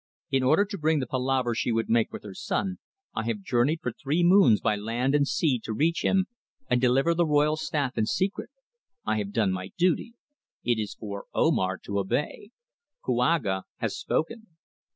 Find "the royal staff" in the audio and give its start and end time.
7.13-7.99